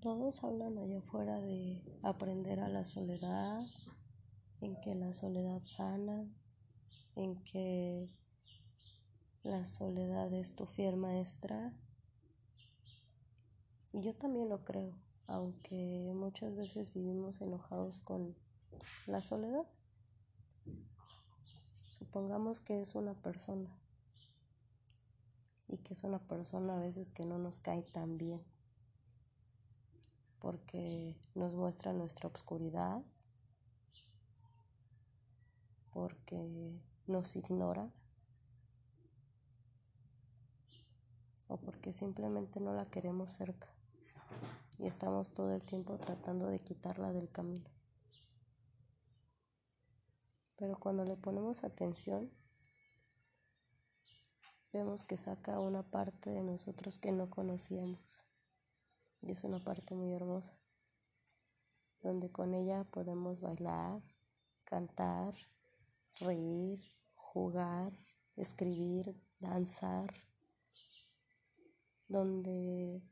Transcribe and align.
Todos 0.00 0.42
hablan 0.44 0.78
allá 0.78 1.00
afuera 1.00 1.42
de 1.42 1.82
aprender 2.02 2.58
a 2.60 2.70
la 2.70 2.86
soledad, 2.86 3.60
en 4.62 4.80
que 4.80 4.94
la 4.94 5.12
soledad 5.12 5.62
sana, 5.64 6.26
en 7.16 7.44
que 7.44 8.08
la 9.42 9.66
soledad 9.66 10.32
es 10.32 10.56
tu 10.56 10.64
fiel 10.64 10.96
maestra. 10.96 11.74
Y 13.92 14.00
yo 14.00 14.14
también 14.14 14.48
lo 14.48 14.64
creo, 14.64 14.96
aunque 15.26 16.10
muchas 16.14 16.56
veces 16.56 16.94
vivimos 16.94 17.42
enojados 17.42 18.00
con 18.00 18.34
la 19.06 19.20
soledad. 19.20 19.66
Supongamos 21.88 22.60
que 22.60 22.80
es 22.80 22.94
una 22.94 23.20
persona 23.20 23.78
y 25.68 25.76
que 25.76 25.92
es 25.92 26.04
una 26.04 26.26
persona 26.26 26.78
a 26.78 26.80
veces 26.80 27.12
que 27.12 27.26
no 27.26 27.36
nos 27.36 27.60
cae 27.60 27.82
tan 27.82 28.16
bien 28.16 28.42
porque 30.40 31.16
nos 31.34 31.54
muestra 31.54 31.92
nuestra 31.92 32.28
obscuridad, 32.28 33.02
porque 35.92 36.80
nos 37.06 37.36
ignora 37.36 37.90
o 41.48 41.56
porque 41.58 41.92
simplemente 41.92 42.60
no 42.60 42.72
la 42.72 42.86
queremos 42.86 43.32
cerca 43.32 43.68
y 44.78 44.86
estamos 44.86 45.34
todo 45.34 45.54
el 45.54 45.62
tiempo 45.62 45.98
tratando 45.98 46.46
de 46.46 46.60
quitarla 46.60 47.12
del 47.12 47.30
camino. 47.30 47.68
Pero 50.56 50.78
cuando 50.78 51.04
le 51.04 51.16
ponemos 51.16 51.64
atención, 51.64 52.30
vemos 54.72 55.04
que 55.04 55.16
saca 55.16 55.60
una 55.60 55.82
parte 55.82 56.30
de 56.30 56.42
nosotros 56.42 56.98
que 56.98 57.12
no 57.12 57.28
conocíamos. 57.28 58.29
Y 59.22 59.32
es 59.32 59.44
una 59.44 59.58
parte 59.58 59.94
muy 59.94 60.12
hermosa, 60.12 60.56
donde 62.02 62.30
con 62.30 62.54
ella 62.54 62.84
podemos 62.84 63.40
bailar, 63.40 64.02
cantar, 64.64 65.34
reír, 66.20 66.80
jugar, 67.14 67.92
escribir, 68.36 69.14
danzar, 69.38 70.14
donde 72.08 73.02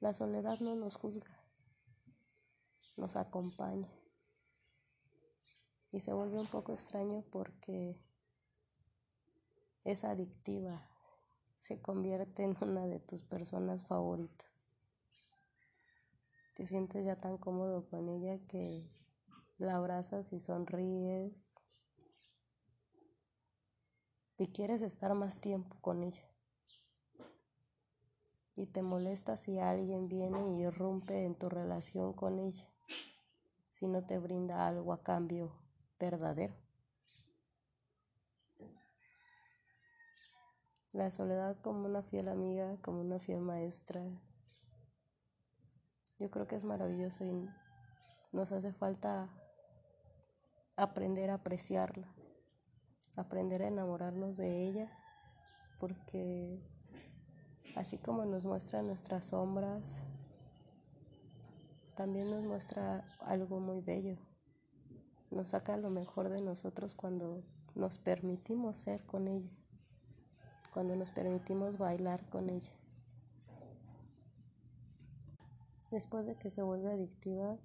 la 0.00 0.14
soledad 0.14 0.60
no 0.60 0.74
nos 0.76 0.96
juzga, 0.96 1.38
nos 2.96 3.16
acompaña. 3.16 3.90
Y 5.90 6.00
se 6.00 6.12
vuelve 6.12 6.38
un 6.38 6.46
poco 6.46 6.72
extraño 6.72 7.22
porque 7.30 8.00
es 9.84 10.04
adictiva 10.04 10.91
se 11.62 11.80
convierte 11.80 12.42
en 12.42 12.56
una 12.60 12.88
de 12.88 12.98
tus 12.98 13.22
personas 13.22 13.84
favoritas. 13.84 14.64
Te 16.56 16.66
sientes 16.66 17.04
ya 17.04 17.20
tan 17.20 17.38
cómodo 17.38 17.88
con 17.88 18.08
ella 18.08 18.44
que 18.48 18.90
la 19.58 19.76
abrazas 19.76 20.32
y 20.32 20.40
sonríes 20.40 21.54
y 24.38 24.48
quieres 24.48 24.82
estar 24.82 25.14
más 25.14 25.40
tiempo 25.40 25.76
con 25.80 26.02
ella. 26.02 26.28
Y 28.56 28.66
te 28.66 28.82
molesta 28.82 29.36
si 29.36 29.60
alguien 29.60 30.08
viene 30.08 30.56
y 30.56 30.62
irrumpe 30.64 31.24
en 31.24 31.36
tu 31.36 31.48
relación 31.48 32.12
con 32.12 32.40
ella, 32.40 32.68
si 33.70 33.86
no 33.86 34.04
te 34.04 34.18
brinda 34.18 34.66
algo 34.66 34.92
a 34.92 35.04
cambio 35.04 35.52
verdadero. 36.00 36.61
La 40.92 41.10
soledad 41.10 41.56
como 41.62 41.86
una 41.86 42.02
fiel 42.02 42.28
amiga, 42.28 42.76
como 42.82 43.00
una 43.00 43.18
fiel 43.18 43.40
maestra. 43.40 44.02
Yo 46.18 46.30
creo 46.30 46.46
que 46.46 46.54
es 46.54 46.64
maravilloso 46.64 47.24
y 47.24 47.48
nos 48.30 48.52
hace 48.52 48.74
falta 48.74 49.30
aprender 50.76 51.30
a 51.30 51.34
apreciarla, 51.36 52.14
aprender 53.16 53.62
a 53.62 53.68
enamorarnos 53.68 54.36
de 54.36 54.68
ella, 54.68 54.92
porque 55.80 56.60
así 57.74 57.96
como 57.96 58.26
nos 58.26 58.44
muestra 58.44 58.82
nuestras 58.82 59.24
sombras, 59.24 60.02
también 61.96 62.30
nos 62.30 62.44
muestra 62.44 63.06
algo 63.20 63.60
muy 63.60 63.80
bello. 63.80 64.18
Nos 65.30 65.48
saca 65.48 65.78
lo 65.78 65.88
mejor 65.88 66.28
de 66.28 66.42
nosotros 66.42 66.94
cuando 66.94 67.42
nos 67.74 67.96
permitimos 67.96 68.76
ser 68.76 69.06
con 69.06 69.26
ella 69.26 69.61
cuando 70.72 70.96
nos 70.96 71.12
permitimos 71.12 71.76
bailar 71.76 72.28
con 72.30 72.48
ella. 72.48 72.72
Después 75.90 76.24
de 76.24 76.36
que 76.36 76.50
se 76.50 76.62
vuelve 76.62 76.90
adictiva, 76.90 77.58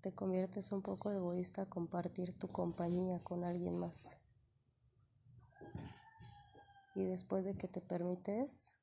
te 0.00 0.14
conviertes 0.14 0.70
un 0.70 0.82
poco 0.82 1.10
egoísta 1.10 1.62
a 1.62 1.68
compartir 1.68 2.38
tu 2.38 2.46
compañía 2.48 3.22
con 3.24 3.42
alguien 3.42 3.76
más. 3.76 4.16
Y 6.94 7.04
después 7.04 7.44
de 7.44 7.56
que 7.56 7.66
te 7.66 7.80
permites, 7.80 8.76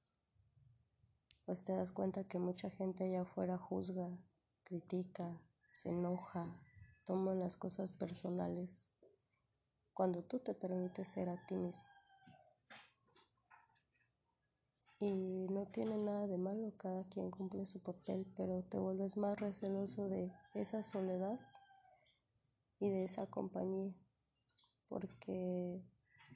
pues 1.46 1.64
te 1.64 1.72
das 1.72 1.94
cuenta 1.94 2.26
que 2.26 2.40
mucha 2.40 2.70
gente 2.70 3.06
allá 3.06 3.22
afuera 3.22 3.58
juzga, 3.58 4.10
critica, 4.66 5.42
se 5.72 5.90
enoja, 5.90 6.60
toma 7.06 7.34
las 7.36 7.56
cosas 7.56 7.94
personales 7.94 8.88
cuando 9.96 10.22
tú 10.24 10.40
te 10.40 10.54
permites 10.54 11.08
ser 11.08 11.30
a 11.30 11.38
ti 11.48 11.56
mismo. 11.56 11.84
Y 15.00 15.48
no 15.50 15.66
tiene 15.66 15.98
nada 15.98 16.28
de 16.28 16.38
malo, 16.38 16.74
cada 16.78 17.06
quien 17.06 17.32
cumple 17.32 17.66
su 17.66 17.82
papel, 17.82 18.28
pero 18.36 18.62
te 18.64 18.78
vuelves 18.78 19.18
más 19.18 19.40
receloso 19.40 20.10
de 20.10 20.32
esa 20.54 20.84
soledad 20.84 21.40
y 22.80 22.90
de 22.90 23.06
esa 23.06 23.28
compañía, 23.28 23.94
porque 24.90 25.82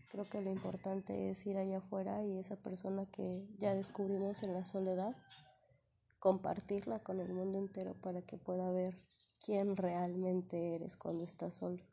creo 0.10 0.26
que 0.26 0.42
lo 0.42 0.52
importante 0.52 1.30
es 1.30 1.46
ir 1.46 1.58
allá 1.58 1.80
afuera 1.80 2.24
y 2.24 2.38
esa 2.38 2.56
persona 2.56 3.06
que 3.08 3.46
ya 3.58 3.76
descubrimos 3.76 4.42
en 4.44 4.54
la 4.54 4.64
soledad, 4.64 5.16
compartirla 6.20 7.00
con 7.00 7.20
el 7.20 7.34
mundo 7.34 7.60
entero 7.60 7.94
para 7.96 8.22
que 8.22 8.38
pueda 8.38 8.72
ver 8.72 9.02
quién 9.44 9.76
realmente 9.76 10.76
eres 10.76 10.96
cuando 10.96 11.24
estás 11.24 11.56
solo. 11.56 11.89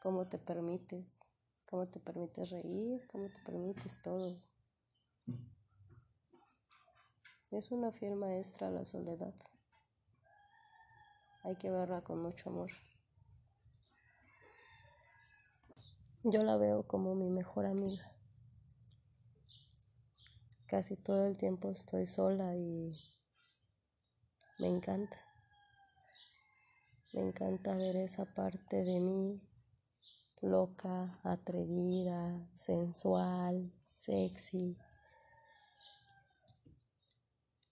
Cómo 0.00 0.26
te 0.26 0.38
permites, 0.38 1.20
cómo 1.66 1.86
te 1.86 2.00
permites 2.00 2.50
reír, 2.50 3.06
cómo 3.06 3.28
te 3.28 3.38
permites 3.40 4.00
todo. 4.02 4.40
Es 7.50 7.70
una 7.70 7.92
fiel 7.92 8.16
maestra 8.16 8.70
la 8.70 8.84
soledad. 8.84 9.34
Hay 11.42 11.56
que 11.56 11.70
verla 11.70 12.02
con 12.02 12.22
mucho 12.22 12.48
amor. 12.48 12.70
Yo 16.22 16.42
la 16.44 16.56
veo 16.56 16.86
como 16.86 17.14
mi 17.14 17.28
mejor 17.28 17.66
amiga. 17.66 18.12
Casi 20.66 20.96
todo 20.96 21.26
el 21.26 21.36
tiempo 21.36 21.70
estoy 21.70 22.06
sola 22.06 22.56
y 22.56 22.96
me 24.58 24.68
encanta. 24.68 25.18
Me 27.12 27.22
encanta 27.22 27.74
ver 27.74 27.96
esa 27.96 28.24
parte 28.24 28.84
de 28.84 29.00
mí 29.00 29.49
loca, 30.40 31.18
atrevida, 31.22 32.48
sensual, 32.56 33.72
sexy, 33.88 34.76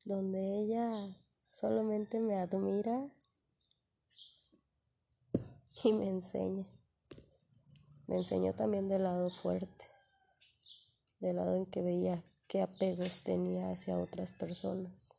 donde 0.04 0.60
ella 0.60 1.16
solamente 1.50 2.20
me 2.20 2.36
admira 2.36 3.10
y 5.84 5.92
me 5.92 6.08
enseña. 6.08 6.66
Me 8.06 8.16
enseñó 8.16 8.54
también 8.54 8.88
del 8.88 9.02
lado 9.02 9.28
fuerte, 9.28 9.84
del 11.20 11.36
lado 11.36 11.56
en 11.56 11.66
que 11.66 11.82
veía 11.82 12.24
qué 12.46 12.62
apegos 12.62 13.22
tenía 13.22 13.70
hacia 13.70 13.98
otras 13.98 14.32
personas 14.32 15.10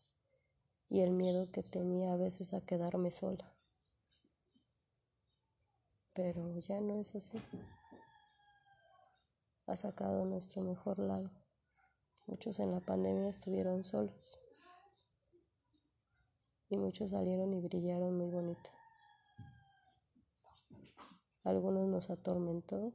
y 0.89 1.01
el 1.01 1.11
miedo 1.11 1.51
que 1.51 1.61
tenía 1.61 2.13
a 2.13 2.17
veces 2.17 2.53
a 2.53 2.61
quedarme 2.61 3.11
sola 3.11 3.53
pero 6.21 6.59
ya 6.59 6.81
no 6.81 6.99
es 6.99 7.15
así. 7.15 7.41
ha 9.67 9.75
sacado 9.77 10.25
nuestro 10.25 10.61
mejor 10.61 10.99
lado. 10.99 11.31
Muchos 12.27 12.59
en 12.59 12.71
la 12.71 12.81
pandemia 12.81 13.29
estuvieron 13.29 13.85
solos 13.85 14.37
y 16.69 16.77
muchos 16.77 17.11
salieron 17.11 17.53
y 17.53 17.61
brillaron 17.61 18.17
muy 18.17 18.29
bonito. 18.29 18.69
Algunos 21.45 21.87
nos 21.87 22.09
atormentó 22.09 22.91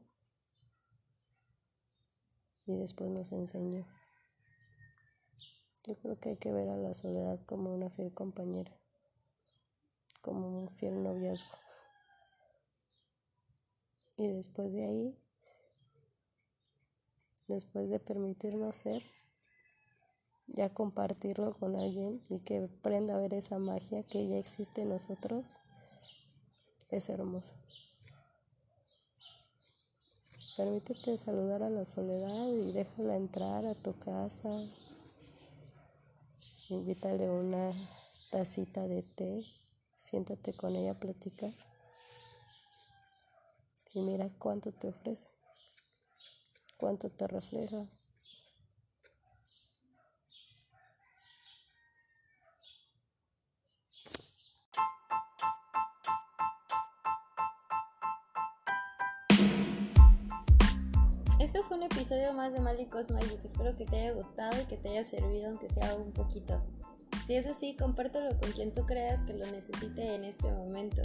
y 2.66 2.76
después 2.76 3.08
nos 3.08 3.32
enseñó. 3.32 3.86
Yo 5.84 5.96
creo 5.96 6.20
que 6.20 6.28
hay 6.28 6.36
que 6.36 6.52
ver 6.52 6.68
a 6.68 6.76
la 6.76 6.92
soledad 6.92 7.40
como 7.46 7.74
una 7.74 7.88
fiel 7.88 8.12
compañera, 8.12 8.76
como 10.20 10.60
un 10.60 10.68
fiel 10.68 11.02
noviazgo. 11.02 11.63
Y 14.16 14.28
después 14.28 14.72
de 14.72 14.84
ahí, 14.84 15.18
después 17.48 17.90
de 17.90 17.98
permitirnos 17.98 18.76
ser, 18.76 19.02
ya 20.46 20.72
compartirlo 20.72 21.54
con 21.58 21.74
alguien 21.74 22.22
y 22.28 22.40
que 22.40 22.64
aprenda 22.64 23.16
a 23.16 23.18
ver 23.18 23.34
esa 23.34 23.58
magia 23.58 24.04
que 24.04 24.28
ya 24.28 24.38
existe 24.38 24.82
en 24.82 24.90
nosotros, 24.90 25.46
es 26.90 27.08
hermoso. 27.08 27.54
Permítete 30.56 31.18
saludar 31.18 31.64
a 31.64 31.70
la 31.70 31.84
soledad 31.84 32.46
y 32.46 32.72
déjala 32.72 33.16
entrar 33.16 33.64
a 33.64 33.74
tu 33.74 33.98
casa. 33.98 34.50
Invítale 36.68 37.28
una 37.28 37.72
tacita 38.30 38.86
de 38.86 39.02
té, 39.02 39.44
siéntate 39.98 40.56
con 40.56 40.76
ella 40.76 40.92
a 40.92 41.00
platicar 41.00 41.52
y 43.94 44.02
mira 44.02 44.28
cuánto 44.38 44.72
te 44.72 44.88
ofrece, 44.88 45.28
cuánto 46.76 47.10
te 47.10 47.28
refleja. 47.28 47.86
Este 61.38 61.62
fue 61.62 61.76
un 61.76 61.84
episodio 61.84 62.32
más 62.32 62.52
de 62.52 62.60
Malicos 62.60 63.10
Magic. 63.10 63.44
Espero 63.44 63.76
que 63.76 63.84
te 63.84 63.96
haya 63.96 64.12
gustado 64.12 64.60
y 64.60 64.64
que 64.64 64.76
te 64.76 64.88
haya 64.88 65.04
servido, 65.04 65.50
aunque 65.50 65.68
sea 65.68 65.94
un 65.94 66.12
poquito. 66.12 66.64
Si 67.26 67.36
es 67.36 67.46
así, 67.46 67.76
compártelo 67.76 68.30
con 68.40 68.50
quien 68.52 68.74
tú 68.74 68.84
creas 68.86 69.22
que 69.22 69.34
lo 69.34 69.46
necesite 69.46 70.14
en 70.14 70.24
este 70.24 70.50
momento. 70.50 71.02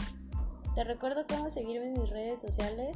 Te 0.80 0.86
recuerdo 0.86 1.26
cómo 1.28 1.52
seguirme 1.52 1.88
en 1.90 2.00
mis 2.00 2.10
redes 2.10 2.40
sociales 2.40 2.96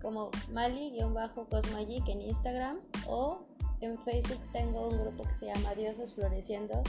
como 0.00 0.32
Mali-Cosmagic 0.50 2.08
en 2.08 2.20
Instagram 2.20 2.80
o 3.06 3.44
en 3.80 3.96
Facebook 3.98 4.40
tengo 4.52 4.88
un 4.88 4.98
grupo 4.98 5.22
que 5.22 5.34
se 5.36 5.46
llama 5.46 5.72
Diosas 5.76 6.12
Floreciendo. 6.14 6.82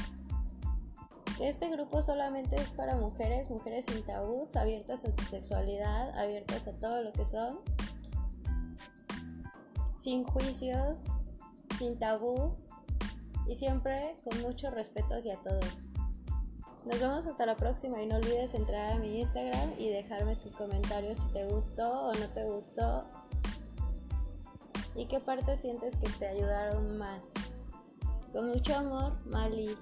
Este 1.40 1.70
grupo 1.70 2.02
solamente 2.02 2.56
es 2.56 2.72
para 2.72 2.96
mujeres, 2.96 3.52
mujeres 3.52 3.86
sin 3.86 4.04
tabús, 4.08 4.56
abiertas 4.56 5.06
a 5.06 5.12
su 5.12 5.22
sexualidad, 5.22 6.18
abiertas 6.18 6.68
a 6.68 6.72
todo 6.80 7.04
lo 7.04 7.14
que 7.14 7.26
son, 7.26 7.60
sin 9.96 10.24
juicios, 10.24 11.10
sin 11.78 12.00
tabús 12.00 12.70
y 13.48 13.56
siempre 13.56 14.16
con 14.24 14.42
mucho 14.42 14.72
respeto 14.72 15.14
hacia 15.14 15.38
todos. 15.44 15.93
Nos 16.86 17.00
vemos 17.00 17.26
hasta 17.28 17.46
la 17.46 17.56
próxima 17.56 18.02
y 18.02 18.06
no 18.06 18.18
olvides 18.18 18.54
entrar 18.54 18.92
a 18.92 18.96
mi 18.98 19.20
Instagram 19.20 19.74
y 19.78 19.90
dejarme 19.90 20.36
tus 20.36 20.56
comentarios 20.56 21.20
si 21.20 21.28
te 21.32 21.46
gustó 21.46 22.08
o 22.08 22.14
no 22.14 22.28
te 22.28 22.44
gustó 22.44 23.06
y 24.96 25.06
qué 25.06 25.20
parte 25.20 25.56
sientes 25.58 25.96
que 25.96 26.10
te 26.20 26.28
ayudaron 26.28 26.98
más. 26.98 27.24
Con 28.32 28.50
mucho 28.50 28.76
amor, 28.76 29.14
Mali. 29.26 29.78